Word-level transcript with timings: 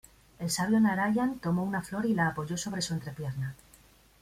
El 0.39 0.49
sabio 0.49 0.79
Naraian 0.79 1.37
tomó 1.37 1.61
una 1.63 1.83
flor 1.83 2.07
y 2.07 2.15
la 2.15 2.29
apoyó 2.29 2.57
sobre 2.57 2.81
su 2.81 2.95
entrepierna. 2.95 3.53